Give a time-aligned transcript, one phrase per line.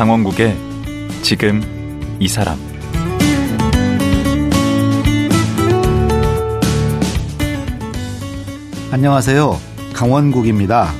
[0.00, 0.56] 강원국의
[1.20, 1.60] 지금
[2.18, 2.56] 이 사람
[8.90, 9.60] 안녕하세요.
[9.92, 10.90] 강원국입니다.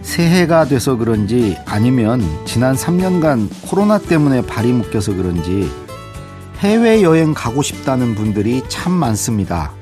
[0.00, 5.70] 새해가 돼서 그런지 아니면 지난 3년간 코로나 때문에 발이 묶여서 그런지
[6.60, 9.72] 해외여행 가고 싶다는 분들이 참 많습니다.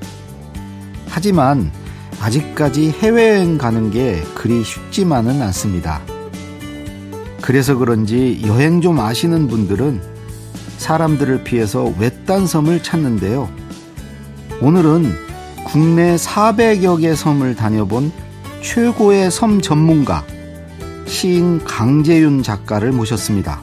[1.07, 1.71] 하지만
[2.19, 6.01] 아직까지 해외여행 가는 게 그리 쉽지만은 않습니다.
[7.47, 10.01] 그래서 그런지 여행 좀 아시는 분들은
[10.79, 13.49] 사람들을 피해서 외딴 섬을 찾는데요.
[14.59, 15.09] 오늘은
[15.65, 18.11] 국내 400여 개 섬을 다녀본
[18.61, 20.25] 최고의 섬 전문가,
[21.05, 23.61] 시인 강재윤 작가를 모셨습니다.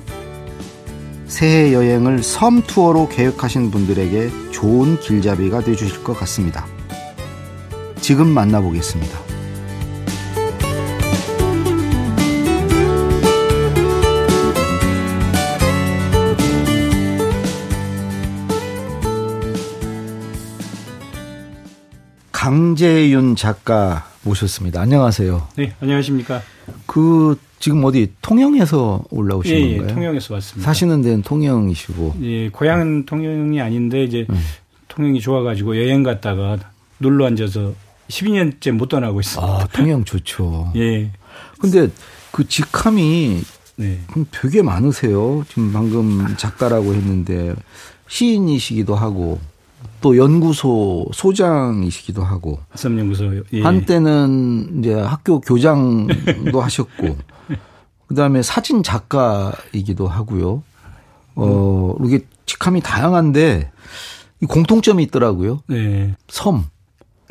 [1.26, 6.64] 새해 여행을 섬 투어로 계획하신 분들에게 좋은 길잡이가 되주실 것 같습니다.
[8.00, 9.33] 지금 만나보겠습니다.
[22.54, 24.80] 강재윤 작가 모셨습니다.
[24.80, 25.48] 안녕하세요.
[25.56, 26.40] 네, 안녕하십니까.
[26.86, 29.88] 그 지금 어디 통영에서 올라오신 예, 건가요?
[29.88, 30.64] 예, 통영에서 왔습니다.
[30.64, 32.14] 사시는 데는 통영이시고.
[32.22, 34.40] 예, 고향은 통영이 아닌데 이제 음.
[34.86, 36.56] 통영이 좋아가지고 여행 갔다가
[37.00, 37.74] 눌러 앉아서
[38.06, 39.52] 12년째 못 떠나고 있습니다.
[39.52, 40.70] 아, 통영 좋죠.
[40.78, 41.10] 예.
[41.58, 41.88] 근데
[42.30, 43.42] 그 직함이
[43.74, 43.98] 네.
[44.30, 45.44] 되게 많으세요.
[45.48, 47.56] 지금 방금 작가라고 했는데
[48.06, 49.40] 시인이시기도 하고
[50.04, 53.62] 또 연구소 소장이시기도 하고 섬연구소 예.
[53.62, 57.16] 한때는 이제 학교 교장도 하셨고
[58.08, 60.62] 그다음에 사진 작가이기도 하고요.
[61.36, 63.72] 어, 이게 직함이 다양한데
[64.46, 65.62] 공통점이 있더라고요.
[65.68, 66.14] 네.
[66.28, 66.64] 섬.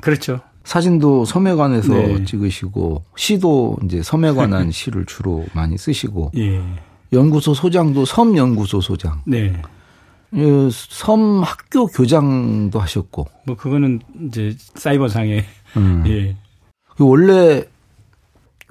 [0.02, 0.40] 그렇죠.
[0.64, 2.26] 사진도 섬에 관해서 네.
[2.26, 6.60] 찍으시고 시도 이제 섬에 관한 시를 주로 많이 쓰시고 예.
[7.12, 9.22] 연구소 소장도 섬 연구소 소장.
[9.28, 9.62] 네.
[10.36, 13.28] 예, 섬 학교 교장도 하셨고.
[13.46, 15.46] 뭐 그거는 이제 사이버상에
[15.78, 16.04] 음.
[16.08, 16.36] 예.
[16.96, 17.64] 그 원래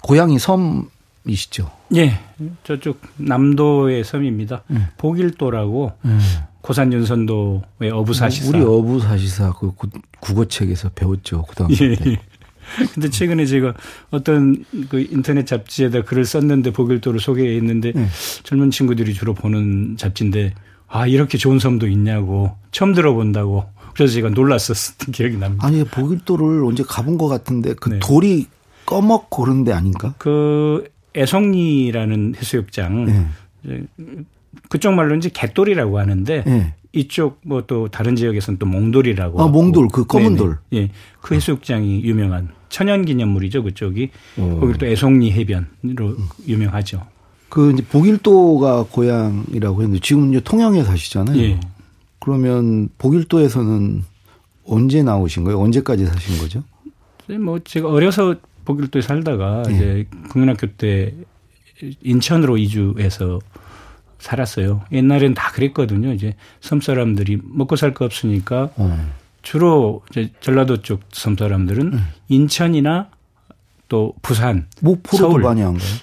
[0.03, 1.71] 고향이 섬이시죠?
[1.97, 2.19] 예.
[2.65, 4.65] 저쪽 남도의 섬입니다.
[4.71, 4.87] 음.
[4.99, 6.21] 복일도라고 음.
[6.61, 8.49] 고산 윤선도의 어부사시사.
[8.49, 9.73] 우리 어부사시사 그
[10.21, 11.95] 국어책에서 배웠죠 고등학교 예.
[11.95, 12.21] 때.
[12.95, 13.75] 근데 최근에 제가
[14.11, 18.07] 어떤 그 인터넷 잡지에다 글을 썼는데 복일도를 소개했는데 네.
[18.45, 20.55] 젊은 친구들이 주로 보는 잡지인데
[20.95, 23.65] 아, 이렇게 좋은 섬도 있냐고 처음 들어본다고
[23.95, 25.67] 그래서 제가 놀랐었던 기억이 납니다.
[25.67, 27.99] 아니, 보길도를 언제 가본 것 같은데 그 네.
[27.99, 28.47] 돌이
[28.87, 30.15] 꺼먹고 그런 데 아닌가?
[30.19, 33.31] 그 애송리라는 해수욕장
[33.63, 33.83] 네.
[34.69, 36.75] 그쪽 말로 이제 개돌이라고 하는데 네.
[36.93, 40.59] 이쪽 뭐 또 다른 지역에서는 또 몽돌이라고 아, 몽돌 그 검은 돌.
[40.75, 40.91] 예.
[41.23, 44.11] 그 해수욕장이 유명한 천연 기념물이죠, 그쪽이.
[44.39, 44.59] 어.
[44.61, 46.17] 거기 또 애송리 해변으로
[46.47, 47.03] 유명하죠.
[47.53, 51.39] 그 이제 복일도가 고향이라고 했는데 지금 이제 통영에 사시잖아요.
[51.39, 51.61] 예.
[52.19, 54.03] 그러면 복일도에서는
[54.65, 55.61] 언제 나오신 거예요?
[55.61, 56.65] 언제까지 사신 거죠?
[57.39, 59.75] 뭐 제가 어려서 복일도에 살다가 예.
[59.75, 61.13] 이제 국민학교 때
[62.03, 63.39] 인천으로 이주해서
[64.19, 64.85] 살았어요.
[64.91, 66.11] 옛날엔 다 그랬거든요.
[66.15, 69.11] 이제 섬 사람들이 먹고 살 거 없으니까 어.
[69.43, 72.07] 주로 이제 전라도 쪽 섬 사람들은 음.
[72.29, 73.11] 인천이나
[73.91, 75.95] 또 부산, 목포로 서울 많이 한 거예요.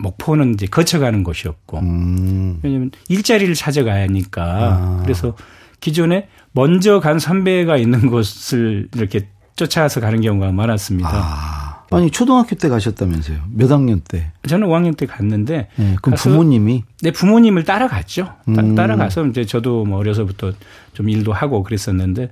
[0.00, 2.60] 목포는 이제 거쳐가는 곳이었고 음.
[2.62, 5.00] 왜냐하면 일자리를 찾아가야 하니까 아.
[5.02, 5.36] 그래서
[5.80, 11.10] 기존에 먼저 간 선배가 있는 곳을 이렇게 쫓아서 가는 경우가 많았습니다.
[11.12, 11.84] 아.
[11.90, 13.38] 아니 초등학교 때 가셨다면서요?
[13.50, 14.32] 몇 학년 때?
[14.48, 15.68] 저는 5학년 때 갔는데.
[15.76, 16.82] 네, 그럼 부모님이?
[17.02, 18.34] 네, 부모님을 따라갔죠.
[18.48, 18.74] 음.
[18.74, 20.52] 따 라가서 이제 저도 뭐 어려서부터
[20.92, 22.30] 좀 일도 하고 그랬었는데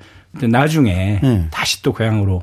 [0.50, 1.48] 나중에 네.
[1.50, 2.42] 다시 또 고향으로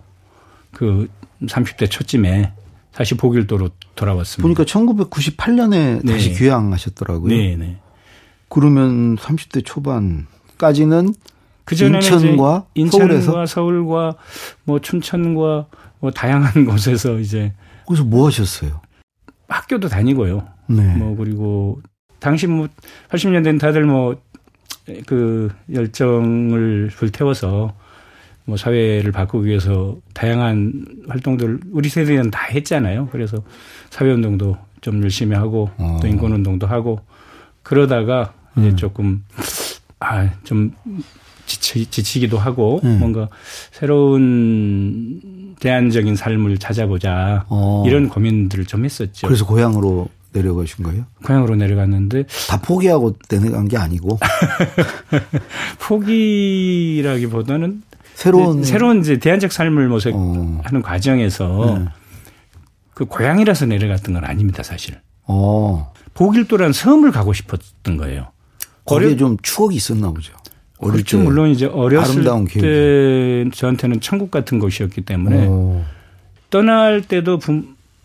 [0.72, 1.08] 그
[1.42, 2.54] 30대 초쯤에
[3.00, 4.42] 다시 보길도로 돌아왔습니다.
[4.42, 6.12] 보니까 1998년에 네.
[6.12, 7.34] 다시 귀향하셨더라고요.
[7.34, 7.78] 네, 네.
[8.50, 11.14] 그러면 30대 초반까지는
[11.64, 14.16] 그 인천과, 인천과 서울에서 서울과
[14.66, 15.68] 뭐 춘천과
[16.02, 17.54] 뭐 다양한 곳에서 이제
[17.86, 18.82] 거기서 뭐 하셨어요?
[19.48, 20.46] 학교도 다니고요.
[20.68, 20.84] 네.
[20.98, 21.82] 뭐 그리고
[22.20, 22.68] 당시 뭐
[23.10, 24.30] 80년대는 다들 뭐
[25.06, 27.74] 그 열정을 불태워서
[28.50, 33.10] 뭐 사회를 바꾸기 위해서 다양한 활동들 우리 세대는 다 했잖아요.
[33.12, 33.38] 그래서
[33.92, 36.00] 사회 운동도 좀 열심히 하고 어.
[36.02, 37.00] 또 인권 운동도 하고
[37.62, 38.66] 그러다가 음.
[38.66, 39.24] 이제 조금
[40.00, 40.74] 아좀
[41.46, 42.98] 지치, 지치 기도 하고 음.
[43.00, 43.30] 뭔가
[43.72, 47.84] 새로운 대안적인 삶을 찾아보자 어.
[47.86, 49.28] 이런 고민들을 좀 했었죠.
[49.28, 51.06] 그래서 고향으로 내려가신 거예요?
[51.24, 54.20] 고향으로 내려갔는데 다 포기하고 내려간 게 아니고
[55.80, 57.84] 포기라기보다는
[58.20, 60.82] 새로운 새로운 이제 대안적 삶을 모색하는 어.
[60.84, 61.86] 과정에서 네.
[62.94, 65.00] 그 고향이라서 내려갔던 건 아닙니다, 사실.
[65.24, 65.94] 어.
[66.16, 68.28] 보길도라는 섬을 가고 싶었던 거예요.
[68.84, 70.34] 거기에 좀 추억이 있었나 보죠.
[70.80, 71.18] 어릴 그렇죠.
[71.18, 72.26] 때 물론 이제 어렸을
[72.60, 75.82] 때 저한테는 천국 같은 곳이었기 때문에 오.
[76.50, 77.40] 떠날 때도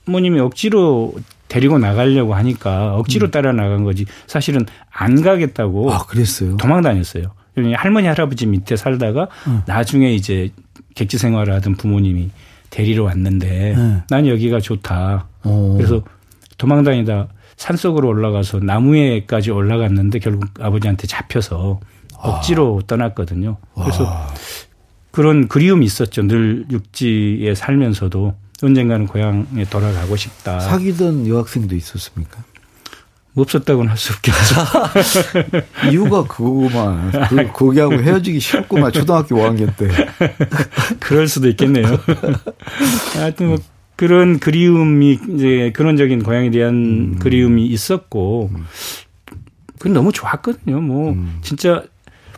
[0.04, 1.12] 부모님이 억지로
[1.48, 3.30] 데리고 나가려고 하니까 억지로 음.
[3.32, 6.56] 따라 나간 거지 사실은 안 가겠다고 아, 그랬어요?
[6.56, 7.32] 도망 다녔어요.
[7.76, 9.62] 할머니 할아버지 밑에 살다가 음.
[9.66, 10.50] 나중에 이제
[10.94, 12.30] 객지 생활을 하던 부모님이
[12.70, 14.02] 데리러 왔는데 네.
[14.08, 15.28] 난 여기가 좋다.
[15.44, 15.76] 오.
[15.76, 16.02] 그래서
[16.58, 21.80] 도망 다니다 산속으로 올라가서 나무에까지 올라갔는데 결국 아버지한테 잡혀서
[22.16, 22.86] 억지로 아.
[22.86, 23.58] 떠났거든요.
[23.74, 24.26] 그래서 와.
[25.12, 26.26] 그런 그리움이 있었죠.
[26.26, 30.58] 늘 육지에 살면서도 언젠가는 고향에 돌아가고 싶다.
[30.58, 32.42] 사귀던 여학생도 있었습니까?
[33.36, 35.60] 없었다고는 할 수 없겠죠.
[35.90, 37.10] 이유가 그거구만.
[37.28, 38.92] 그, 거기하고 헤어지기 싫었구만.
[38.92, 39.88] 초등학교 5학년 때.
[41.00, 41.98] 그럴 수도 있겠네요.
[43.14, 43.58] 하여튼 뭐
[43.96, 47.18] 그런 그리움이 이제 근원적인 고향에 대한 음.
[47.18, 48.50] 그리움이 있었고,
[49.78, 50.80] 그건 너무 좋았거든요.
[50.80, 51.38] 뭐, 음.
[51.42, 51.82] 진짜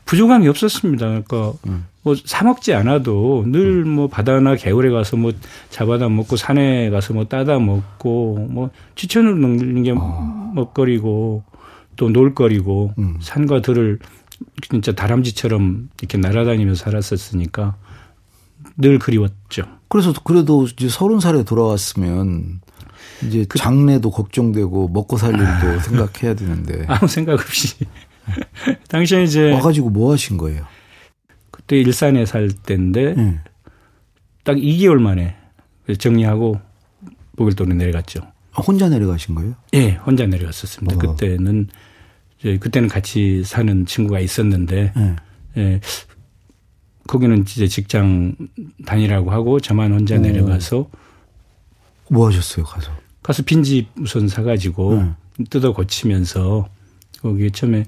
[0.04, 1.06] 부족함이 없었습니다.
[1.06, 1.86] 그러니까 음.
[2.06, 4.08] 뭐 사먹지 않아도 늘뭐 음.
[4.08, 5.32] 바다나 개울에 가서 뭐
[5.70, 10.52] 잡아다 먹고 산에 가서 뭐 따다 먹고 뭐 추천을 먹는 게 아.
[10.54, 11.42] 먹거리고
[11.96, 13.18] 또 놀거리고 음.
[13.20, 13.98] 산과 들을
[14.70, 17.74] 진짜 다람쥐처럼 이렇게 날아다니면서 살았었으니까
[18.76, 19.64] 늘 그리웠죠.
[19.88, 22.60] 그래서 그래도 이제 서른 살에 돌아왔으면
[23.26, 25.78] 이제 그, 장래도 걱정되고 먹고 살 일도 아.
[25.80, 27.74] 생각해야 되는데 아무 생각 없이
[28.86, 30.75] 당시에 이제 와가지고 뭐 하신 거예요?
[31.66, 33.40] 그때 일산에 살 때인데 네.
[34.44, 35.34] 딱 2개월 만에
[35.98, 36.60] 정리하고
[37.36, 38.20] 보길도로 내려갔죠.
[38.52, 39.54] 아, 혼자 내려가신 거예요?
[39.74, 40.94] 예, 네, 혼자 내려갔었습니다.
[40.94, 40.98] 어.
[40.98, 41.66] 그때는
[42.60, 45.16] 그때는 같이 사는 친구가 있었는데 네.
[45.56, 45.80] 예,
[47.08, 48.36] 거기는 이제 직장
[48.84, 50.18] 다니라고 하고 저만 혼자 어.
[50.18, 50.88] 내려가서
[52.08, 52.92] 뭐 하셨어요 가서?
[53.24, 55.44] 가서 빈집 우선 사가지고 네.
[55.50, 56.68] 뜯어 고치면서
[57.20, 57.86] 거기 처음에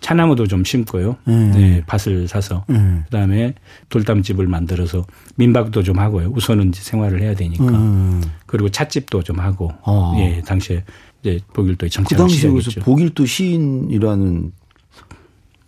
[0.00, 1.16] 차나무도 좀 심고요.
[1.28, 1.52] 음.
[1.54, 3.02] 네, 밭을 사서 음.
[3.06, 3.54] 그다음에
[3.90, 5.04] 돌담집을 만들어서
[5.36, 6.32] 민박도 좀 하고요.
[6.34, 8.22] 우선은 생활을 해야 되니까 음.
[8.46, 10.14] 그리고 찻집도 좀 하고 아.
[10.18, 10.84] 예 당시에
[11.22, 14.52] 이제 정착을 그 당시에 그래서 보길도 시인이라는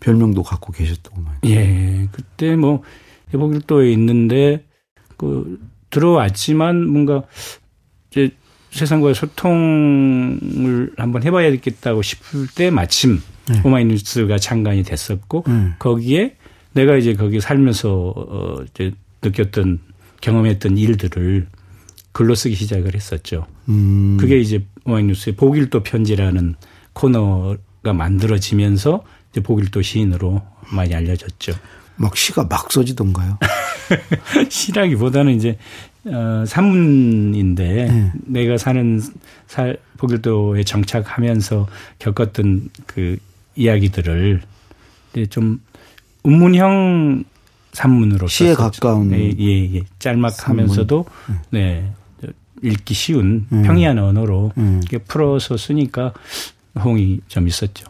[0.00, 1.38] 별명도 갖고 계셨더구만.
[1.46, 2.82] 예, 그때 뭐
[3.30, 4.64] 보길도에 있는데
[5.16, 7.22] 그 들어왔지만 뭔가
[8.10, 8.30] 이제
[8.72, 13.60] 세상과의 소통을 한번 해봐야 되겠다고 싶을 때 마침 네.
[13.64, 15.74] 오마이뉴스가 창간이 됐었고 네.
[15.78, 16.36] 거기에
[16.72, 18.92] 내가 이제 거기 살면서 어 이제
[19.22, 19.78] 느꼈던
[20.20, 21.46] 경험했던 일들을
[22.12, 23.46] 글로 쓰기 시작을 했었죠.
[23.68, 24.16] 음.
[24.18, 26.54] 그게 이제 오마이뉴스의 보길도 편지라는
[26.94, 31.52] 코너가 만들어지면서 이제 보길도 시인으로 많이 알려졌죠.
[31.96, 33.38] 막 시가 막 써지던가요?
[34.48, 35.58] 시라기보다는 이제
[36.04, 38.12] 어 산문인데 네.
[38.26, 39.00] 내가 사는
[39.46, 41.68] 살 보길도에 정착하면서
[42.00, 43.16] 겪었던 그
[43.54, 44.42] 이야기들을
[45.30, 45.60] 좀
[46.24, 47.24] 운문형
[47.72, 48.54] 산문으로 시에.
[48.54, 49.82] 가까운 네, 예, 예.
[49.98, 51.04] 짤막하면서도
[51.50, 51.92] 네.
[52.20, 52.28] 네
[52.62, 53.62] 읽기 쉬운 음.
[53.62, 54.80] 평이한 언어로 음.
[54.82, 56.12] 이렇게 풀어서 쓰니까
[56.78, 57.86] 호응이 좀 있었죠.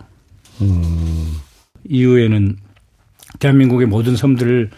[0.60, 1.36] 음.
[1.88, 2.56] 이후에는
[3.38, 4.70] 대한민국의 모든 섬들을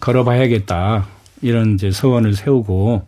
[0.00, 1.06] 걸어봐야겠다
[1.42, 3.06] 이런 이제 서원을 세우고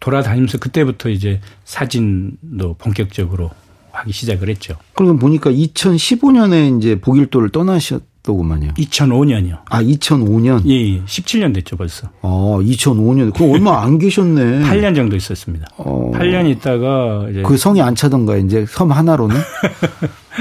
[0.00, 3.50] 돌아다니면서 그때부터 이제 사진도 본격적으로
[3.92, 4.76] 하기 시작을 했죠.
[4.94, 8.74] 그러면 보니까 2015년에 이제 보길도를 떠나셨더구만요.
[8.74, 9.60] 2005년이요.
[9.68, 10.66] 아, 2005년?
[10.66, 11.02] 예, 예.
[11.04, 12.08] 17년 됐죠, 벌써.
[12.22, 13.34] 아, 2005년.
[13.34, 14.62] 그럼 얼마 안 계셨네.
[14.70, 15.66] 8년 정도 있었습니다.
[15.76, 16.12] 어.
[16.14, 19.36] 8년 있다가 이제 그 성이 안 차던가 이제 섬 하나로는?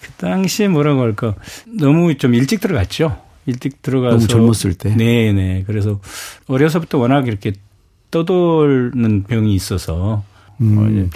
[0.00, 1.34] 그 당시에 뭐라고 할까?
[1.66, 3.23] 너무 좀 일찍 들어갔죠.
[3.46, 4.94] 일찍 들어가서 너무 젊었을 때.
[4.94, 5.64] 네, 네.
[5.66, 6.00] 그래서
[6.46, 7.52] 어려서부터 워낙 이렇게
[8.10, 10.22] 떠돌는 병이 있어서
[10.60, 10.78] 음.
[10.78, 11.10] 어, 이제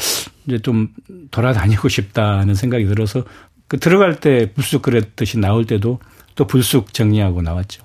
[0.47, 0.89] 이제 좀
[1.31, 3.25] 돌아다니고 싶다는 생각이 들어서
[3.69, 5.99] 그 들어갈 때 불쑥 그랬듯이 나올 때도
[6.35, 7.83] 또 불쑥 정리하고 나왔죠.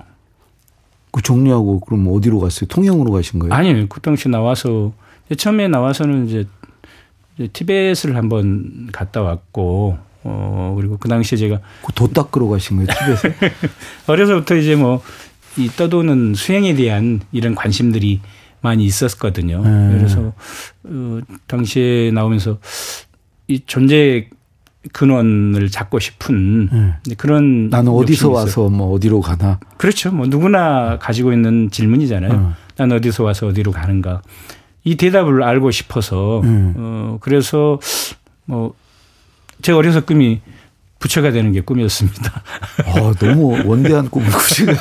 [1.12, 2.68] 그 정리하고 그럼 어디로 갔어요?
[2.68, 3.54] 통영으로 가신 거예요?
[3.54, 3.88] 아니요.
[3.88, 4.94] 그 당시 나와서
[5.38, 6.48] 처음에 나와서는 이제
[7.52, 12.88] 티베트를 한번 갔다 왔고 어 그리고 그 당시에 제가 그도 닦으러 가신 거예요,
[13.22, 13.52] 티베트?
[14.08, 15.02] 어려서부터 이제 뭐
[15.58, 18.22] 이 떠도는 수행에 대한 이런 관심들이
[18.62, 19.62] 많이 있었거든요.
[19.64, 19.98] 네.
[19.98, 20.34] 그래서
[20.84, 22.60] 어, 당시에 나오면서
[23.48, 24.30] 이 존재
[24.92, 26.70] 근원을 잡고 싶은
[27.06, 27.16] 네.
[27.16, 30.12] 그런 나는 어디서 와서 뭐 어디로 가나 그렇죠.
[30.12, 32.34] 뭐 누구나 가지고 있는 질문이잖아요.
[32.34, 32.48] 네.
[32.78, 34.22] 나는 어디서 와서 어디로 가는가
[34.84, 36.74] 이 대답을 알고 싶어서 네.
[36.76, 37.80] 어 그래서
[38.46, 38.74] 뭐
[39.64, 40.42] 제 어려서 꿈이
[41.00, 42.44] 부처가 되는 게 꿈이었습니다.
[42.86, 44.74] 아, 너무 원대한 꿈을 꾸시가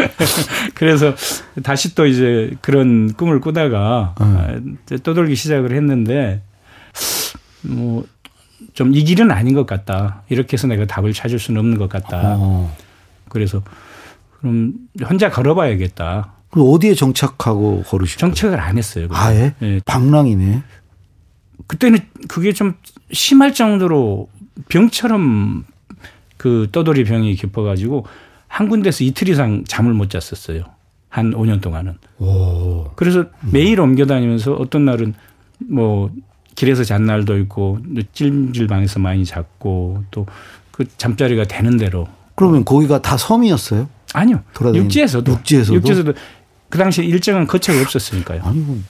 [0.74, 1.14] 그래서
[1.62, 4.78] 다시 또 이제 그런 꿈을 꾸다가 음.
[5.02, 6.42] 떠돌기 시작을 했는데
[7.62, 8.04] 뭐
[8.74, 10.22] 좀 이 길은 아닌 것 같다.
[10.28, 12.36] 이렇게 해서 내가 답을 찾을 수는 없는 것 같다.
[12.38, 12.74] 어.
[13.28, 13.62] 그래서
[14.38, 14.74] 그럼
[15.08, 16.32] 혼자 걸어봐야겠다.
[16.50, 18.20] 그 어디에 정착하고 걸으시고?
[18.20, 19.08] 정착을 안 했어요.
[19.10, 19.54] 아예?
[19.60, 19.80] 네.
[19.84, 20.62] 방랑이네.
[21.66, 22.74] 그때는 그게 좀
[23.12, 24.28] 심할 정도로
[24.68, 25.64] 병처럼
[26.36, 28.06] 그 떠돌이 병이 깊어가지고
[28.48, 30.64] 한 군데서 이틀 이상 잠을 못 잤었어요.
[31.08, 31.98] 한 5년 동안은.
[32.18, 32.90] 오.
[32.96, 35.14] 그래서 매일 옮겨 다니면서 어떤 날은
[35.58, 36.10] 뭐
[36.54, 37.78] 길에서 잔 날도 있고
[38.12, 40.26] 찜질 방에서 많이 잤고 또
[40.80, 42.08] 그 잠자리가 되는 대로.
[42.34, 43.86] 그러면 거기가 다 섬이었어요?
[44.14, 44.42] 아니요.
[44.54, 44.86] 돌아다니는.
[44.86, 45.30] 육지에서도.
[45.30, 45.74] 육지에서도.
[45.74, 46.14] 육지에서도
[46.70, 48.40] 그 당시에 일정한 거처가 없었으니까요.
[48.42, 48.82] 아니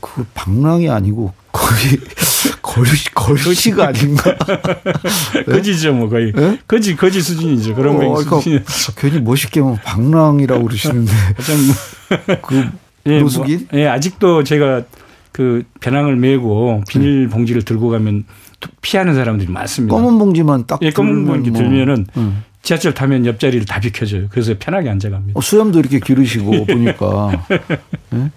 [0.00, 1.98] 그 방랑이 아니고 거의
[2.84, 4.36] 거시 거시가 아닌가?
[5.46, 6.58] 거지죠 뭐 거의 네?
[6.66, 8.62] 거지 거지 수준이죠 그런 어, 거 그러니까
[8.96, 11.12] 괜히 멋있게 뭐 방랑이라고 그러시는데
[12.42, 12.70] 그
[13.06, 13.68] 예, 노숙인?
[13.70, 14.82] 뭐, 예 아직도 제가
[15.32, 18.24] 그 배낭을 메고 비닐 봉지를 들고 가면
[18.80, 19.94] 피하는 사람들이 많습니다.
[19.94, 21.60] 검은 봉지만 딱 예, 검은 봉지 뭐.
[21.60, 22.42] 들면은 음.
[22.62, 24.26] 지하철 타면 옆자리를 다 비켜줘요.
[24.30, 25.38] 그래서 편하게 앉아갑니다.
[25.38, 27.44] 어, 수염도 이렇게 기르시고 보니까.
[28.10, 28.30] 네?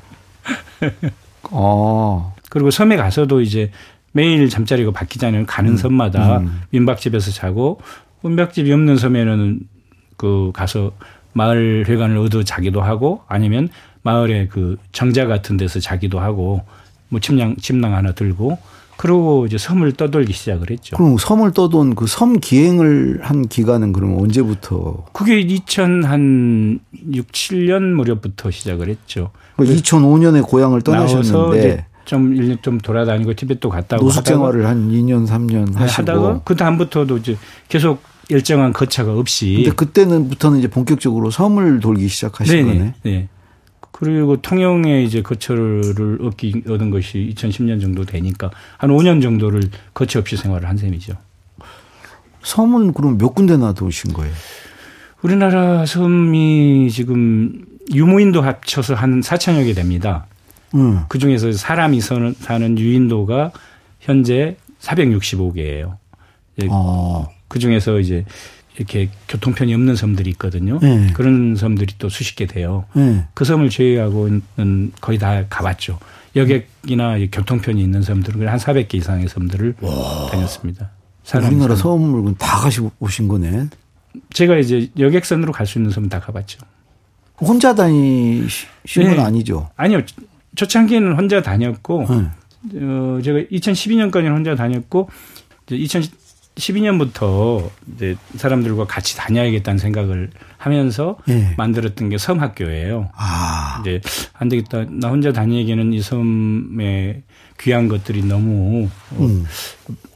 [1.51, 2.31] 아.
[2.50, 3.72] 그리고 섬에 가서도 이제
[4.11, 5.45] 매일 잠자리가 바뀌잖아요.
[5.45, 5.77] 가는 음.
[5.77, 6.61] 섬마다 음.
[6.71, 7.79] 민박집에서 자고
[8.23, 9.59] 민박집이 없는 섬에는
[10.17, 10.91] 그 가서
[11.33, 13.69] 마을 회관을 얻어 자기도 하고 아니면
[14.01, 16.63] 마을에 그 정자 같은 데서 자기도 하고
[17.09, 18.57] 뭐 침낭 침낭 하나 들고
[18.97, 20.97] 그러고 이제 섬을 떠돌기 시작을 했죠.
[20.97, 25.05] 그럼 섬을 떠돈 그 섬 기행을 한 기간은 그럼 언제부터?
[25.13, 26.79] 그게 2000한
[27.13, 29.31] 6, 7년 무렵부터 시작을 했죠.
[29.57, 35.75] 2005년에 고향을 떠나셨는데 좀 1년 좀 돌아다니고 티벳도 갔다 오고 노숙 생활을 한 2년 3년
[35.75, 37.37] 하시고 하다가 그 다음부터도 이제
[37.67, 42.77] 계속 일정한 거차가 없이 근데 그때는부터는 이제 본격적으로 섬을 돌기 시작하신 네네.
[42.79, 42.93] 거네.
[43.03, 43.27] 네.
[43.91, 50.35] 그리고 통영에 이제 거처를 얻기 얻은 것이 2010년 정도 되니까 한 5년 정도를 거처 없이
[50.35, 51.13] 생활을 한 셈이죠.
[52.41, 54.33] 섬은 그럼 몇 군데나 도신 거예요?
[55.21, 60.25] 우리나라 섬이 지금 유무인도 합쳐서 한 4천여 개 됩니다.
[60.75, 61.01] 음.
[61.07, 63.51] 그 중에서 사람이 사는 유인도가
[63.99, 65.97] 현재 465개예요.
[66.69, 67.27] 어.
[67.47, 68.25] 그 중에서 이제
[68.77, 70.79] 이렇게 교통편이 없는 섬들이 있거든요.
[70.81, 71.07] 네.
[71.13, 72.85] 그런 섬들이 또 수십 개 돼요.
[72.93, 73.25] 네.
[73.33, 75.99] 그 섬을 제외하고는 거의 다 가봤죠.
[76.35, 80.29] 여객이나 교통편이 있는 섬들은 한 400개 이상의 섬들을 와.
[80.31, 80.91] 다녔습니다.
[81.35, 83.67] 우리나라 섬을 다 가시고 오신 거네.
[84.33, 86.59] 제가 이제 여객선으로 갈 수 있는 섬은 다 가봤죠.
[87.41, 89.15] 혼자 다니신 네.
[89.15, 89.69] 건 아니죠?
[89.75, 90.01] 아니요.
[90.59, 92.79] 초창기에는 혼자 다녔고, 네.
[92.81, 95.09] 어, 제가 2012년까지는 혼자 다녔고,
[95.71, 96.01] 이제
[96.55, 101.53] 2012년부터 이제 사람들과 같이 다녀야겠다는 생각을 하면서 네.
[101.55, 103.09] 만들었던 게 섬학교예요.
[103.15, 103.77] 아.
[103.81, 104.01] 이제
[104.33, 104.83] 안 되겠다.
[104.89, 107.23] 나 혼자 다니기에는 이 섬에
[107.61, 109.45] 귀한 것들이 너무 어, 음.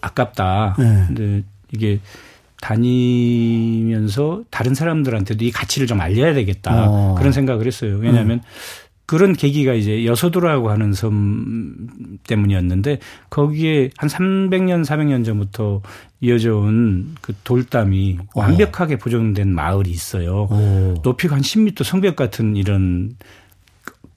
[0.01, 0.75] 아깝다.
[0.77, 1.03] 네.
[1.07, 1.99] 근데 이게
[2.63, 6.89] 다니면서 다른 사람들한테도 이 가치를 좀 알려야 되겠다.
[6.89, 7.15] 어.
[7.17, 7.97] 그런 생각을 했어요.
[7.97, 8.43] 왜냐하면 음.
[9.05, 11.75] 그런 계기가 이제 여소도라고 하는 섬
[12.25, 15.81] 때문이었는데 거기에 한 300년, 400년 전부터
[16.21, 18.39] 이어져 온 그 돌담이 어.
[18.41, 20.47] 완벽하게 보존된 마을이 있어요.
[20.49, 20.95] 오.
[21.03, 23.15] 높이가 한 10m 성벽 같은 이런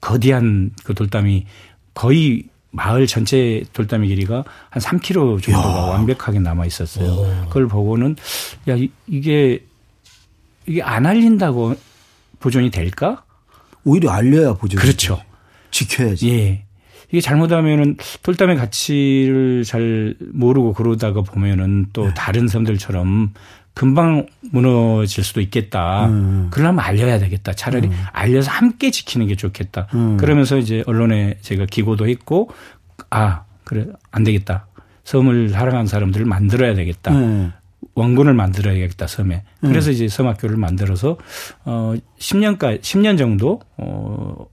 [0.01, 1.45] 거대한 그 돌담이
[1.93, 5.81] 거의 마을 전체 돌담의 길이가 한 3km 정도가 야.
[5.91, 7.09] 완벽하게 남아 있었어요.
[7.11, 7.45] 오.
[7.47, 8.15] 그걸 보고는
[8.69, 8.77] 야
[9.07, 9.63] 이게
[10.65, 11.75] 이게 안 알린다고
[12.39, 13.23] 보존이 될까?
[13.87, 15.21] 오히려 알려야 보존이 그렇죠.
[15.71, 16.29] 지켜야지.
[16.29, 16.63] 예.
[17.09, 22.13] 이게 잘못하면은 돌담의 가치를 잘 모르고 그러다가 보면은 또 네.
[22.13, 23.33] 다른 섬들처럼
[23.73, 26.07] 금방 무너질 수도 있겠다.
[26.07, 26.47] 음.
[26.51, 27.53] 그러려면 알려야 되겠다.
[27.53, 27.93] 차라리 음.
[28.11, 29.87] 알려서 함께 지키는 게 좋겠다.
[29.93, 30.17] 음.
[30.17, 32.49] 그러면서 이제 언론에 제가 기고도 했고
[33.09, 34.67] 아 그래 안 되겠다.
[35.05, 37.11] 섬을 사랑하는 사람들을 만들어야 되겠다.
[37.11, 37.51] 네.
[37.97, 39.43] 원군을 만들어야겠다 섬에.
[39.61, 39.93] 그래서 음.
[39.93, 41.17] 이제 섬학교를 만들어서
[41.65, 44.45] 어 10년까지 10년 정도 어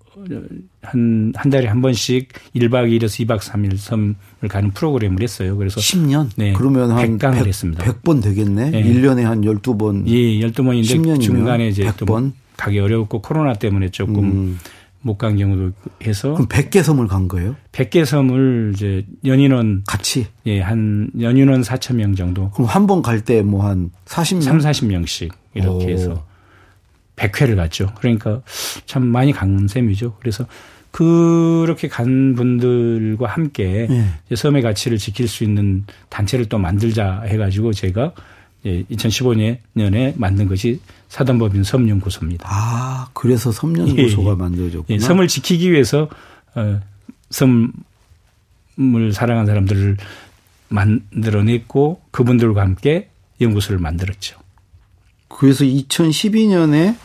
[0.81, 4.15] 한, 한 달에 한 번씩 1박 2일에서 2박 3일 섬을
[4.49, 5.59] 가는 프로그램을 했어요.
[5.59, 6.31] 그래서 10년?
[6.37, 6.55] 네.
[6.55, 7.85] 그러면 한 100강을 100, 했습니다.
[7.85, 8.71] 100번 되겠네?
[8.71, 8.83] 네.
[8.83, 10.07] 1년에 한 12번.
[10.07, 12.33] 예, 12번인데 10년이면 중간에 이제 100번?
[12.57, 14.59] 가기 어려웠고 코로나 때문에 조금 음.
[15.05, 15.73] 못 간 경우도
[16.07, 16.33] 해서.
[16.35, 17.55] 그럼 100개 섬을 간 거예요?
[17.73, 19.83] 100개 섬을 이제 연인원.
[19.87, 20.27] 같이?
[20.47, 22.51] 예, 한 연인원 4천 명 정도.
[22.51, 24.43] 그럼 한 번 갈 때 뭐 한 40명?
[24.43, 25.89] 3, 40명씩 이렇게 오.
[25.91, 26.27] 해서.
[27.17, 27.93] 100회를 갔죠.
[27.99, 28.41] 그러니까
[28.87, 30.17] 참 많이 간 셈이죠.
[30.21, 30.47] 그래서
[30.91, 34.37] 그렇게 간 분들과 함께 네.
[34.37, 38.13] 섬의 가치를 지킬 수 있는 단체를 또 만들자 해가지고 제가
[38.65, 40.81] 2015년에 만든 것이
[41.15, 42.49] 사단법인 섬연구소입니다.
[42.51, 44.35] 아, 그래서 섬연구소가 예, 예.
[44.35, 44.97] 만들어졌구나.
[44.97, 46.09] 예, 섬을 지키기 위해서
[46.57, 46.81] 어,
[47.31, 49.97] 섬을 사랑한 사람들을
[50.71, 54.41] 만들어냈고 그분들과 함께 연구소를 만들었죠.
[55.29, 56.97] 그래서 2012년에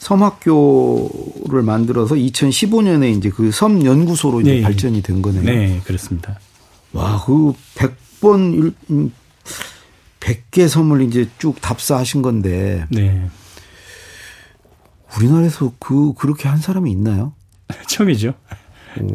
[0.00, 4.62] 섬학교를 만들어서 2015년에 이제 그 섬 연구소로 이제 네.
[4.62, 5.42] 발전이 된 거네요.
[5.44, 6.40] 네, 그렇습니다.
[6.92, 8.72] 와, 그 100번
[10.18, 12.86] 100개 섬을 이제 쭉 답사하신 건데.
[12.90, 13.28] 네.
[15.16, 17.32] 우리나라에서 그 그렇게 한 사람이 있나요?
[17.88, 18.34] 처음이죠.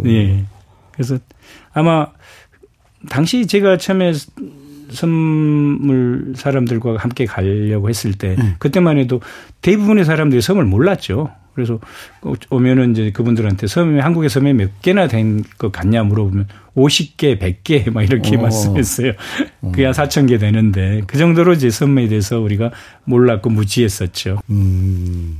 [0.03, 0.45] 네.
[0.91, 1.17] 그래서
[1.73, 2.07] 아마
[3.09, 4.13] 당시 제가 처음에
[4.89, 8.55] 선물 사람들과 함께 가려고 했을 때 네.
[8.59, 9.21] 그때만 해도
[9.61, 11.29] 대부분의 사람들이 섬을 몰랐죠.
[11.53, 11.79] 그래서
[12.51, 18.03] 오면은 이제 그분들한테 섬이 한국의 섬에 몇 개나 된 것 같냐 물어보면 50개, 100개 막
[18.03, 18.39] 이렇게 오.
[18.39, 18.41] 어.
[18.43, 19.13] 말씀했어요.
[19.61, 22.71] 그게 한 4천 개 되는데 그 정도로 이제 섬에 대해서 우리가
[23.05, 24.39] 몰랐고 무지했었죠.
[24.51, 25.39] 음.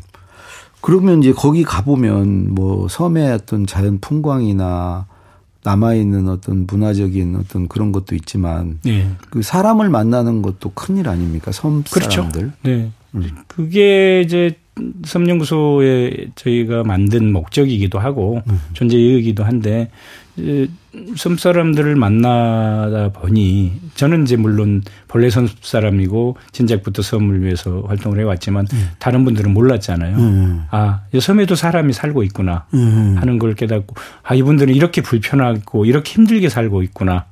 [0.87, 5.05] 그러면 이제 거기 가보면 뭐 섬의 어떤 자연 풍광이나
[5.61, 9.11] 남아있는 어떤 문화적인 어떤 그런 것도 있지만 네.
[9.29, 11.51] 그 사람을 만나는 것도 큰일 아닙니까?
[11.51, 12.21] 섬 그렇죠.
[12.21, 12.51] 사람들.
[12.63, 12.89] 네.
[13.15, 13.29] 음.
[13.49, 14.55] 그게 이제
[15.03, 18.61] 섬연구소에 저희가 만든 목적이기도 하고 음.
[18.71, 19.89] 존재 이유이기도 한데
[21.15, 28.67] 섬 사람들을 만나다 보니 저는 이제 물론 본래 섬 사람이고 진작부터 섬을 위해서 활동을 해왔지만
[28.71, 28.89] 음.
[28.99, 30.17] 다른 분들은 몰랐잖아요.
[30.17, 30.63] 음.
[30.69, 33.15] 아, 이 섬에도 사람이 살고 있구나 음.
[33.17, 37.25] 하는 걸 깨닫고 아 이분들은 이렇게 불편하고 이렇게 힘들게 살고 있구나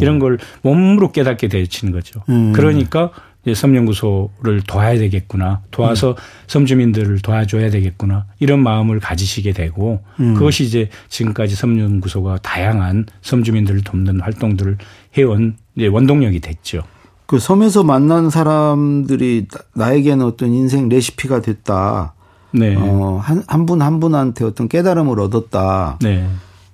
[0.00, 2.22] 이런 걸 몸으로 깨닫게 되치는 거죠.
[2.54, 3.10] 그러니까
[3.54, 5.62] 섬연구소를 도와야 되겠구나.
[5.70, 6.14] 도와서 음.
[6.46, 8.26] 섬 주민들을 도와줘야 되겠구나.
[8.38, 10.34] 이런 마음을 가지시게 되고 음.
[10.34, 14.76] 그것이 이제 지금까지 섬연구소가 다양한 섬 주민들을 돕는 활동들을
[15.16, 16.82] 해온 원동력이 됐죠.
[17.26, 22.14] 그 섬에서 만난 사람들이 나에게는 어떤 인생 레시피가 됐다.
[22.52, 22.74] 네.
[22.76, 25.98] 어, 한, 한 분 한 분한테 어떤 깨달음을 얻었다.
[26.02, 26.26] 네.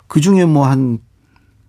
[0.06, 0.98] 그 중에 뭐 한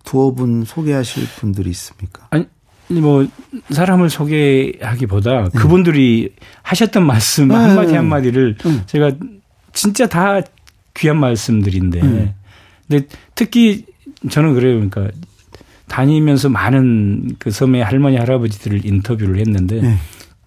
[0.04, 2.28] 두어 분 소개하실 분들이 있습니까?
[2.30, 2.46] 아니,
[2.88, 3.26] 뭐
[3.70, 5.48] 사람을 소개하기보다 네.
[5.54, 7.54] 그분들이 하셨던 말씀 네.
[7.54, 8.82] 한마디 한 마디를 네.
[8.86, 9.12] 제가
[9.72, 10.40] 진짜 다
[10.94, 12.34] 귀한 말씀들인데 네.
[12.88, 13.84] 근데 특히
[14.30, 15.08] 저는 그래요 그러니까
[15.88, 19.98] 다니면서 많은 그 섬의 할머니 할아버지들을 인터뷰를 했는데 네.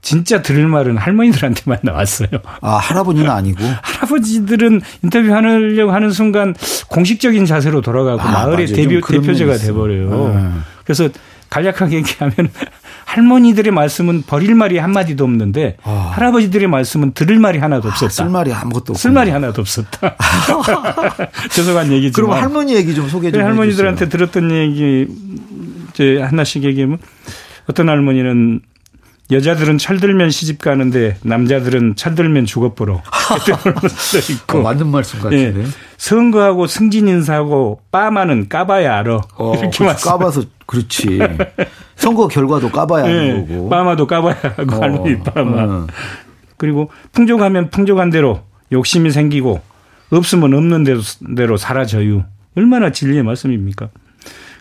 [0.02, 2.30] 진짜 들을 말은 할머니들한테만 나왔어요.
[2.62, 3.64] 아, 할아버지는 아니고?
[3.84, 6.56] 할아버지들은 인터뷰하려고 하는 순간
[6.88, 10.34] 공식적인 자세로 돌아가고 아, 마을의 대표, 대표제가 돼버려요.
[10.34, 10.50] 네.
[10.86, 11.10] 그래서
[11.50, 12.34] 간략하게 얘기하면
[13.06, 16.12] 할머니들의 말씀은 버릴 말이 한마디도 없는데 아.
[16.14, 18.06] 할아버지들의 말씀은 들을 말이 하나도 아, 없었다.
[18.06, 20.16] 아, 쓸 말이 아무것도 없 쓸 말이 하나도 없었다.
[21.52, 22.12] 죄송한 얘기지만.
[22.14, 24.10] 그럼 할머니 얘기 좀 소개 좀 할머니들한테 해주세요.
[24.10, 25.08] 들었던 얘기
[25.90, 27.00] 이제 하나씩 얘기하면
[27.68, 28.62] 어떤 할머니는
[29.32, 33.02] 여자들은 철들면 시집 가는데 남자들은 철들면 죽어보러.
[34.32, 34.58] 있고.
[34.58, 35.52] 어, 맞는 말씀 같은데.
[35.52, 35.66] 네.
[35.98, 39.22] 선거하고 승진 인사하고 빠마는 까봐야 알아.
[39.36, 40.10] 어, 이렇게 말씀.
[40.10, 41.20] 까봐서 그렇지.
[41.96, 43.54] 선거 결과도 까봐야 하는 네.
[43.54, 43.70] 거고.
[43.70, 44.82] 빠마도 까봐야 하고 어.
[44.82, 45.64] 할머니 빠마.
[45.64, 45.88] 어.
[46.58, 49.62] 그리고 풍족하면 풍족한 대로 욕심이 생기고
[50.12, 51.02] 없으면 없는 대로,
[51.36, 52.26] 대로 사라져요.
[52.58, 53.90] 얼마나 진리의 말씀입니까?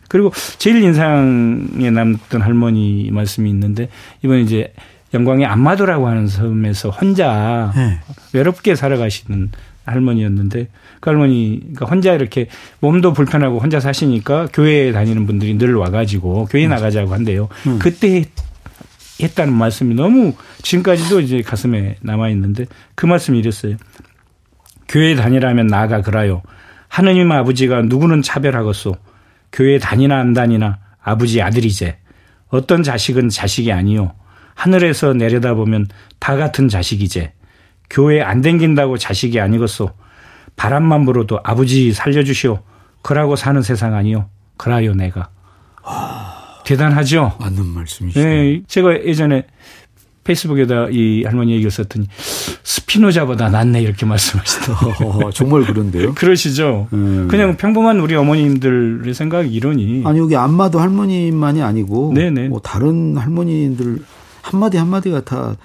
[0.08, 3.88] 그리고 제일 인상에 남던 할머니 말씀이 있는데
[4.22, 4.72] 이번에 이제
[5.14, 8.00] 영광의 안마도라고 하는 섬에서 혼자 네.
[8.32, 9.50] 외롭게 살아가시는
[9.84, 10.68] 할머니였는데
[11.00, 12.48] 그 할머니가 혼자 이렇게
[12.80, 16.70] 몸도 불편하고 혼자 사시니까 교회에 다니는 분들이 늘 와가지고 교회 음.
[16.70, 17.48] 나가자고 한대요.
[17.66, 17.78] 음.
[17.78, 18.26] 그때
[19.20, 23.76] 했다는 말씀이 너무 지금까지도 이제 가슴에 남아 있는데 그 말씀이 이랬어요.
[24.88, 26.42] 교회 다니라면 나가 그라요.
[26.88, 28.96] 하느님 아버지가 누구는 차별하겠소.
[29.52, 31.98] 교회 다니나 안 다니나 아버지 아들이제.
[32.48, 34.14] 어떤 자식은 자식이 아니요.
[34.54, 37.32] 하늘에서 내려다보면 다 같은 자식이제.
[37.90, 39.90] 교회 안 댕긴다고 자식이 아니겠소.
[40.56, 42.62] 바람만 불어도 아버지 살려주시오.
[43.02, 44.28] 그라고 사는 세상 아니요.
[44.56, 45.30] 그라요 내가.
[46.64, 47.37] 대단하죠.
[47.40, 48.20] 맞는 말씀이시죠.
[48.20, 49.46] 네, 제가 예전에
[50.28, 52.06] 페이스북에다 이 할머니 얘기를 썼더니
[52.62, 55.08] 스피노자보다 낫네 이렇게 말씀하시더라고요.
[55.26, 56.14] 어, 정말 그런데요?
[56.14, 56.88] 그러시죠.
[56.92, 57.28] 음.
[57.30, 60.02] 그냥 평범한 우리 어머님들의 생각이 이러니.
[60.04, 62.48] 아니 여기 안마도 할머니만이 아니고 네네.
[62.48, 64.00] 뭐 다른 할머니들
[64.42, 65.56] 한마디 한마디가 다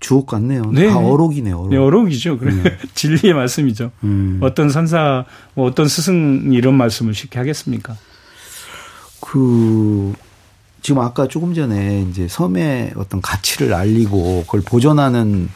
[0.00, 0.62] 주옥 같네요.
[0.72, 0.88] 네.
[0.88, 1.56] 다 어록이네요.
[1.56, 1.70] 어록.
[1.70, 2.38] 네, 어록이죠.
[2.38, 2.64] 그래 음.
[2.94, 3.92] 진리의 말씀이죠.
[4.02, 4.38] 음.
[4.42, 7.96] 어떤 선사, 뭐 어떤 스승 이런 말씀을 쉽게 하겠습니까?
[9.20, 10.12] 그
[10.80, 15.48] 지금 아까 조금 전에 이제 섬의 어떤 가치를 알리고 그걸 보존하는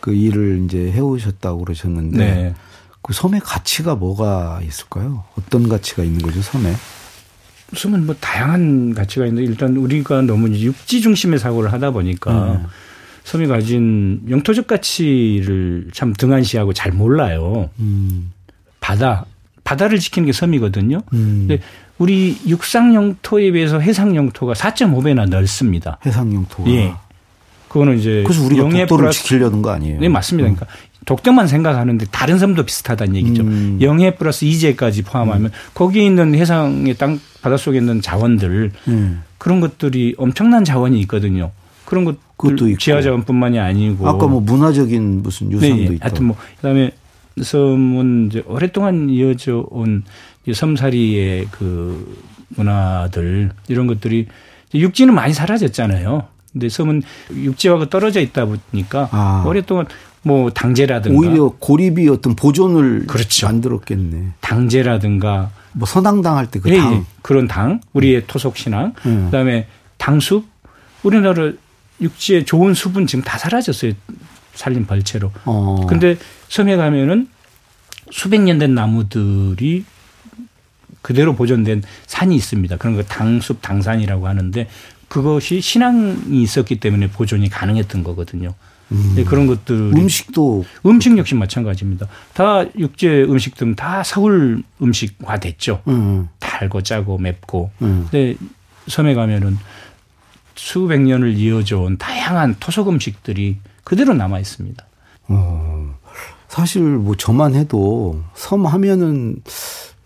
[0.00, 2.54] 그 일을 이제 해오셨다고 그러셨는데 네.
[3.02, 5.24] 그 섬의 가치가 뭐가 있을까요?
[5.38, 6.72] 어떤 가치가 있는 거죠, 섬에?
[7.74, 12.66] 섬은 뭐 다양한 가치가 있는데 일단 우리가 너무 육지 중심의 사고를 하다 보니까 네.
[13.24, 17.70] 섬이 가진 영토적 가치를 참 등한시하고 잘 몰라요.
[17.78, 18.32] 음.
[18.80, 19.24] 바다,
[19.64, 20.98] 바다를 지키는 게 섬이거든요.
[21.12, 21.46] 음.
[21.46, 21.62] 근데
[22.02, 25.98] 우리 육상 영토에 비해서 해상 영토가 4.5배나 넓습니다.
[26.04, 26.68] 해상 영토가.
[26.68, 26.92] 예.
[27.68, 30.00] 그거는 이제 그래서 우리가 독도를 플러스, 지키려는 거 아니에요?
[30.00, 30.48] 네, 맞습니다.
[30.48, 30.56] 음.
[30.56, 33.42] 그러니까 독도만 생각하는데 다른 섬도 비슷하다는 얘기죠.
[33.44, 33.78] 음.
[33.80, 35.50] 영해 플러스 이제까지 포함하면 음.
[35.74, 39.22] 거기에 있는 해상의 땅 바닷속에 있는 자원들 음.
[39.38, 41.52] 그런 것들이 엄청난 자원이 있거든요.
[41.84, 45.94] 그런 것도 지하 자원뿐만이 아니고 아까 뭐 문화적인 무슨 유산도 네, 예.
[45.94, 46.06] 있다.
[46.06, 46.90] 하여튼 뭐 그다음에
[47.40, 50.02] 섬은 이제 오랫동안 이어져 온
[50.50, 54.26] 섬사리의 그 문화들 이런 것들이
[54.74, 56.26] 육지는 많이 사라졌잖아요.
[56.52, 57.02] 근데 섬은
[57.32, 59.44] 육지하고 떨어져 있다 보니까 아.
[59.46, 59.86] 오랫동안
[60.22, 63.46] 뭐 당제라든가 오히려 고립이 어떤 보존을 그렇죠.
[63.46, 64.32] 만들었겠네.
[64.40, 66.94] 당제라든가 뭐 선앙당 할 때그 예, 당.
[66.94, 69.26] 예, 그런 당 우리의 토속 신앙 음.
[69.26, 70.46] 그다음에 당숲
[71.02, 71.52] 우리나라
[72.00, 73.92] 육지에 좋은 숲은 지금 다 사라졌어요.
[74.54, 75.32] 산림 벌채로.
[75.46, 75.86] 어.
[75.88, 76.16] 근데
[76.48, 77.28] 섬에 가면은
[78.10, 79.84] 수백 년 된 나무들이
[81.02, 82.76] 그대로 보존된 산이 있습니다.
[82.76, 84.68] 그런 거 당숲 당산이라고 하는데
[85.08, 88.54] 그것이 신앙이 있었기 때문에 보존이 가능했던 거거든요.
[88.92, 89.12] 음.
[89.16, 92.06] 네, 그런 것들 음식도 음식 역시 마찬가지입니다.
[92.34, 95.82] 다 육지 음식들은 다 서울 음식화 됐죠.
[95.88, 96.28] 음.
[96.38, 97.70] 달고 짜고 맵고.
[97.82, 98.08] 음.
[98.10, 98.36] 근데
[98.88, 99.58] 섬에 가면은
[100.54, 104.84] 수백 년을 이어져 온 다양한 토속 음식들이 그대로 남아 있습니다.
[105.28, 105.94] 어,
[106.48, 109.36] 사실 뭐 저만 해도 섬 하면은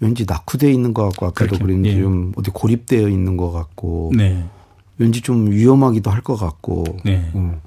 [0.00, 2.00] 왠지 낙후되어 있는 것 같고 아까도 그랬는지 예.
[2.02, 4.44] 좀 어디 고립되어 있는 것 같고 네.
[4.98, 7.30] 왠지 좀 위험하기도 할 것 같고 네.
[7.34, 7.60] 어.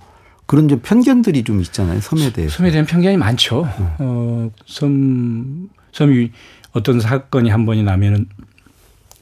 [0.46, 3.62] 그런 좀 편견들이 좀 있잖아요 섬에 대해 섬에 대한 편견이 많죠.
[3.62, 3.96] 어.
[4.00, 6.32] 어, 섬 섬이
[6.74, 8.28] 어떤 사건이 한 번이 나면은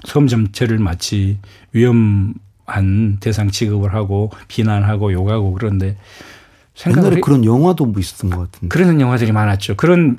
[0.05, 1.37] 섬 전체를 마치
[1.71, 5.97] 위험한 대상 취급을 하고 비난하고 욕하고 그런데
[6.85, 9.75] 옛날에 그런 영화도 뭐 있었던 것 같은데 그런 영화들이 많았죠.
[9.75, 10.17] 그런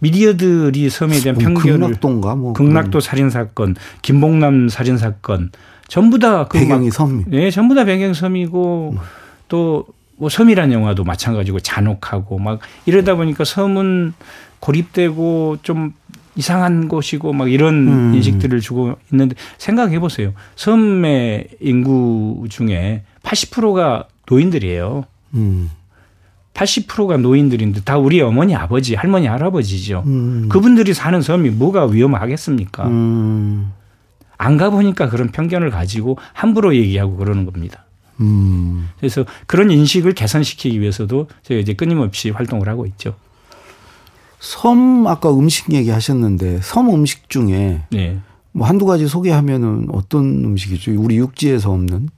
[0.00, 5.50] 미디어들이 섬에 대한 뭐 편견을 극락도인가 뭐 극락도 살인 사건, 김봉남 살인 사건
[5.88, 7.24] 전부 다 그 배경이 섬.
[7.26, 8.98] 네, 전부 다 배경 섬이고 음.
[9.48, 14.12] 또뭐 섬이란 영화도 마찬가지고 잔혹하고 막 이러다 보니까 섬은
[14.60, 15.94] 고립되고 좀
[16.36, 18.14] 이상한 곳이고 막 이런 음.
[18.14, 20.32] 인식들을 주고 있는데 생각해 보세요.
[20.56, 25.04] 섬의 인구 중에 80%가 노인들이에요.
[25.34, 25.70] 음.
[26.58, 30.02] 80%가 노인들인데 다 우리 어머니, 아버지, 할머니, 할아버지죠.
[30.06, 30.48] 음.
[30.48, 32.88] 그분들이 사는 섬이 뭐가 위험하겠습니까?
[32.88, 33.72] 음.
[34.36, 37.84] 안 가보니까 그런 편견을 가지고 함부로 얘기하고 그러는 겁니다.
[38.20, 38.88] 음.
[38.98, 43.14] 그래서 그런 인식을 개선시키기 위해서도 저희가 이제 끊임없이 활동을 하고 있죠.
[44.40, 48.18] 섬 아까 음식 얘기 하셨는데 섬 음식 중에 네.
[48.52, 51.00] 뭐 한두 가지 소개하면은 어떤 음식이죠?
[51.00, 52.08] 우리 육지에서 없는?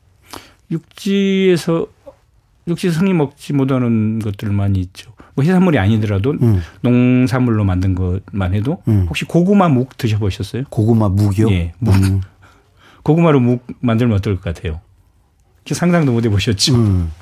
[0.70, 1.87] 육지에서
[2.70, 5.12] 육지 성이 먹지 못하는 것들 많이 있죠.
[5.35, 6.62] 뭐 해산물이 아니더라도 음.
[6.83, 9.06] 농산물로 만든 것만 해도 음.
[9.09, 10.64] 혹시 고구마 묵 드셔보셨어요?
[10.70, 11.50] 고구마 묵이요?
[11.50, 11.94] 예, 묵.
[11.94, 12.20] 음.
[13.02, 14.80] 고구마로 묵 만들면 어떨 것 같아요?
[15.70, 16.74] 상상도 못 해보셨죠?
[16.74, 17.12] 음.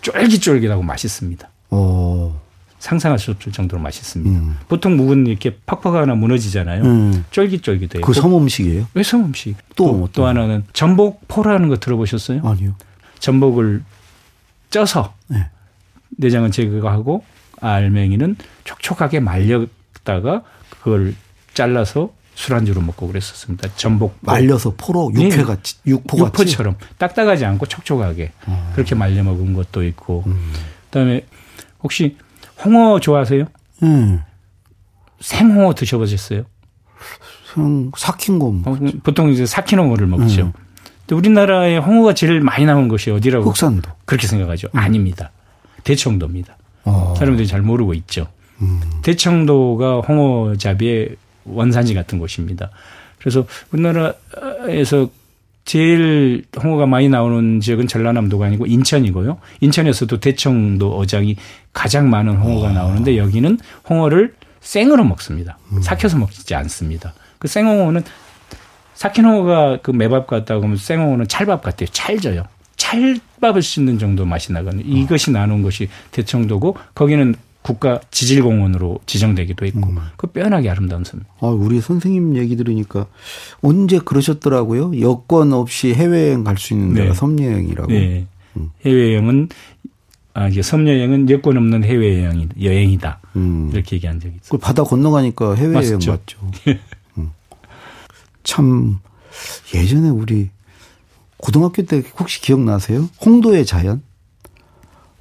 [0.00, 1.48] 쫄깃쫄깃하고 맛있습니다.
[1.70, 2.32] 오.
[2.78, 4.38] 상상할 수 없을 정도로 맛있습니다.
[4.38, 4.56] 음.
[4.68, 6.82] 보통 묵은 이렇게 팍팍하나 무너지잖아요.
[6.84, 7.24] 음.
[7.30, 8.04] 쫄깃쫄깃해요.
[8.04, 8.88] 그 섬음식이에요?
[8.92, 9.56] 왜 섬음식?
[9.74, 12.46] 또, 또, 또 하나는 전복포라는 거 들어보셨어요?
[12.46, 12.74] 아니요.
[13.20, 13.82] 전복을
[14.74, 15.48] 쪄서 네.
[16.18, 17.24] 내장은 제거하고
[17.60, 18.34] 알맹이는
[18.64, 21.14] 촉촉하게 말렸다가 그걸
[21.54, 23.68] 잘라서 술안주로 먹고 그랬었습니다.
[23.76, 25.92] 전복 말려서 포로 육회같이 네.
[25.92, 28.70] 육포같이 육포 처럼 딱딱하지 않고 촉촉하게 음.
[28.74, 30.52] 그렇게 말려 먹은 것도 있고 음.
[30.86, 31.24] 그다음에
[31.80, 32.16] 혹시
[32.64, 33.44] 홍어 좋아하세요?
[33.84, 34.22] 음.
[35.20, 36.46] 생홍어 드셔보셨어요?
[37.54, 40.46] 생 삭힌 거 어, 보통 이제 삭힌 홍어를 먹죠.
[40.46, 40.63] 음.
[41.10, 43.50] 우리나라에 홍어가 제일 많이 나온 것이 어디라고?
[43.50, 43.90] 흑산도.
[44.04, 44.68] 그렇게 생각하죠.
[44.74, 44.78] 음.
[44.78, 45.30] 아닙니다.
[45.84, 46.56] 대청도입니다.
[46.84, 47.14] 어.
[47.18, 48.26] 사람들이 잘 모르고 있죠.
[48.62, 48.80] 음.
[49.02, 52.70] 대청도가 홍어잡이의 원산지 같은 곳입니다.
[53.18, 55.10] 그래서 우리나라에서
[55.64, 59.38] 제일 홍어가 많이 나오는 지역은 전라남도가 아니고 인천이고요.
[59.60, 61.36] 인천에서도 대청도 어장이
[61.72, 65.58] 가장 많은 홍어가 나오는데 여기는 홍어를 생으로 먹습니다.
[65.72, 65.80] 음.
[65.82, 67.14] 삭혀서 먹지 않습니다.
[67.38, 68.02] 그 생홍어는
[68.94, 71.88] 사키노가 그 매밥 같다고 하면 생홍어는 찰밥 같아요.
[71.92, 72.44] 찰져요.
[72.76, 74.82] 찰밥을 씻는 정도 맛이 나거든요.
[74.84, 79.96] 이것이 나눈 것이 대청도고 거기는 국가 지질공원으로 지정되기도 했고 음.
[80.16, 81.20] 그 빼어나게 아름다운 섬.
[81.40, 83.06] 아, 우리 선생님 얘기 들으니까
[83.62, 85.00] 언제 그러셨더라고요.
[85.00, 87.14] 여권 없이 해외여행 갈 수 있는 데가 네.
[87.14, 87.90] 섬여행이라고.
[87.90, 88.26] 네.
[88.58, 88.70] 음.
[88.84, 89.48] 해외여행은
[90.34, 93.20] 아, 이게 섬여행은 여권 없는 해외여행이 여행이다.
[93.36, 93.70] 음.
[93.72, 94.50] 이렇게 얘기한 적이 있어요.
[94.50, 96.10] 그 바다 건너가니까 해외여행 맞죠.
[96.10, 96.38] 맞죠.
[98.44, 99.00] 참
[99.74, 100.50] 예전에 우리
[101.38, 103.08] 고등학교 때 혹시 기억나세요?
[103.24, 104.02] 홍도의 자연?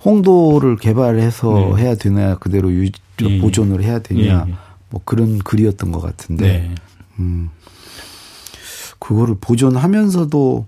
[0.06, 1.84] 홍도를 개발해서 네.
[1.84, 2.86] 해야 되나 그대로 유,
[3.22, 3.40] 예.
[3.40, 4.54] 보존을 해야 되냐 예.
[4.90, 6.46] 뭐 그런 글이었던 것 같은데.
[6.46, 6.76] 네.
[7.20, 7.50] 음.
[9.00, 10.66] 그거를 보존하면서도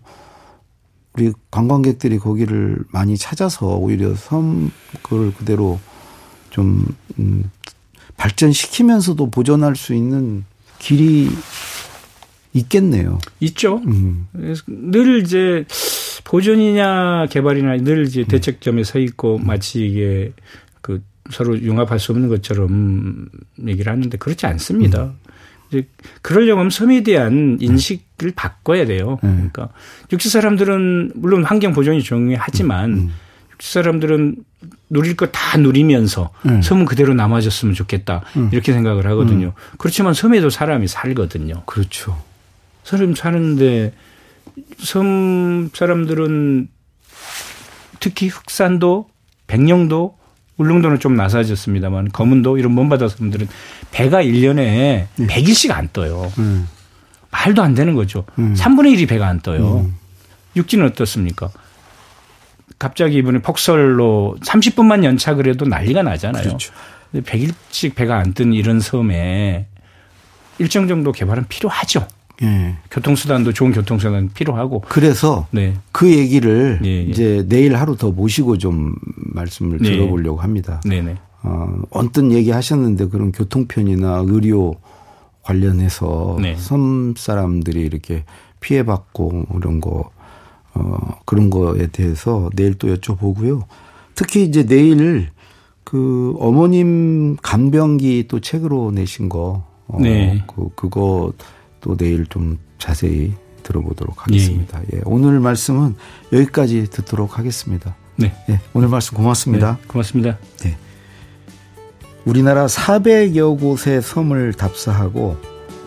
[1.14, 5.80] 우리 관광객들이 거기를 많이 찾아서 오히려 섬 그걸 그대로
[6.50, 6.86] 좀
[7.20, 7.50] 음,
[8.18, 10.44] 발전시키면서도 보존할 수 있는
[10.80, 11.30] 길이
[12.56, 13.20] 있겠네요.
[13.42, 13.82] 있죠.
[13.86, 14.28] 음.
[14.68, 15.66] 늘 이제
[16.24, 18.26] 보존이냐 개발이냐 늘 이제 음.
[18.28, 19.46] 대책점에 서 있고 음.
[19.46, 20.32] 마치 이게
[20.82, 23.28] 그 서로 융합할 수 없는 것처럼
[23.68, 25.04] 얘기를 하는데 그렇지 않습니다.
[25.04, 25.14] 음.
[25.70, 25.88] 이제
[26.22, 29.20] 그러려면 섬에 대한 인식을 바꿔야 돼요.
[29.24, 29.50] 음.
[29.52, 29.70] 그러니까
[30.12, 33.12] 육지 사람들은 물론 환경 보존이 중요하지만 음.
[33.52, 34.38] 육지 사람들은
[34.90, 36.62] 누릴 거 다 누리면서 음.
[36.62, 39.54] 섬은 그대로 남아졌으면 좋겠다 이렇게 생각을 하거든요.
[39.78, 41.64] 그렇지만 섬에도 사람이 살거든요.
[41.66, 42.18] 그렇죠.
[42.86, 43.92] 사람 사는데
[44.78, 46.70] 섬 사람들은
[48.00, 49.08] 특히 흑산도,
[49.48, 50.16] 백령도,
[50.58, 53.48] 울릉도는 좀 나사졌습니다만 검은도 이런 먼바다 섬들은
[53.92, 55.08] 배가 1년에 네.
[55.18, 56.32] 100일씩 안 떠요.
[56.38, 56.68] 음.
[57.32, 58.26] 말도 안 되는 거죠.
[58.40, 58.54] 음.
[58.54, 59.80] 3분의 1이 배가 안 떠요.
[59.80, 59.96] 음.
[60.56, 61.50] 육지는 어떻습니까?
[62.80, 66.44] 갑자기 이번에 폭설로 30분만 연착을 해도 난리가 나잖아요.
[66.44, 66.72] 그렇죠.
[67.14, 69.68] 100일씩 배가 안 뜬 이런 섬에
[70.60, 72.08] 일정 정도 개발은 필요하죠.
[72.42, 72.76] 예.
[72.92, 74.82] 교통수단도 좋은 교통수단 필요하고.
[74.88, 75.76] 그래서 네.
[75.92, 77.02] 그 얘기를 예, 예.
[77.04, 79.92] 이제 내일 하루 더 모시고 좀 말씀을 네.
[79.92, 80.82] 들어보려고 합니다.
[80.86, 81.16] 네네.
[81.44, 84.76] 어, 언뜻 얘기하셨는데 그런 교통편이나 의료
[85.44, 86.56] 관련해서 네.
[86.58, 88.24] 섬 사람들이 이렇게
[88.60, 90.10] 피해받고 그런 거,
[90.74, 93.64] 어, 그런 거에 대해서 내일 또 여쭤보고요.
[94.16, 95.30] 특히 이제 내일
[95.84, 99.64] 그 어머님 간병기 또 책으로 내신 거.
[99.88, 100.44] 어, 네.
[100.48, 101.32] 그, 그거
[101.86, 104.82] 또 내일 좀 자세히 들어보도록 하겠습니다.
[104.92, 104.98] 예.
[104.98, 105.02] 예.
[105.06, 105.96] 오늘 말씀은
[106.34, 107.96] 여기까지 듣도록 하겠습니다.
[108.16, 108.34] 네.
[108.50, 108.60] 예.
[108.74, 109.78] 오늘 말씀 고맙습니다.
[109.80, 110.40] 네, 고맙습니다.
[110.62, 110.78] 네.
[112.26, 115.38] 우리나라 400여 곳의 섬을 답사하고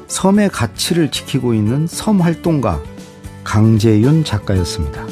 [0.07, 2.81] 섬의 가치를 지키고 있는 섬 활동가
[3.43, 5.05] 강재윤 작가였습니다.